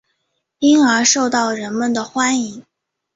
[0.57, 2.65] 因而受到人们的欢迎。